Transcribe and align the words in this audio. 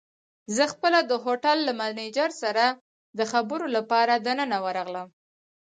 زه 0.55 0.63
خپله 0.73 0.99
د 1.05 1.11
هوټل 1.23 1.57
له 1.67 1.73
مېنېجر 1.79 2.29
سره 2.43 2.65
د 3.17 3.19
خبرو 3.31 3.67
لپاره 3.77 4.13
دننه 4.25 4.57
ورغلم. 4.65 5.07